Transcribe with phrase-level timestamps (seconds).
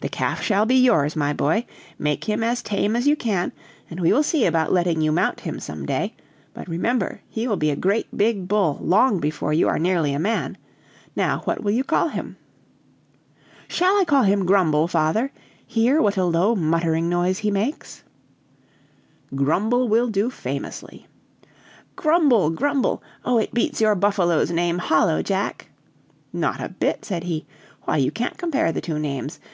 [0.00, 1.66] "The calf shall be yours, my boy.
[1.98, 3.50] Make him as tame as you can,
[3.90, 6.14] and we will see about letting you mount him some day;
[6.54, 8.06] but remember, he will be a great
[8.46, 10.56] bull long before you are nearly a man.
[11.16, 12.36] Now, what will you call him?"
[13.66, 15.32] "Shall I call him Grumble, father?
[15.66, 18.04] Hear what a low muttering noise he makes!"
[19.34, 21.08] "Grumble will do famously."
[21.96, 23.02] "Grumble, Grumble.
[23.24, 25.70] Oh, it beats your buffalo's name hollow, Jack!"
[26.32, 27.46] "Not a bit," said he;
[27.82, 29.40] "why, you can't compare the two names.